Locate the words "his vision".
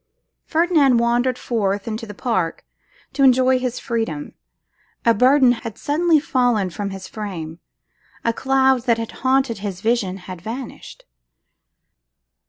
9.59-10.17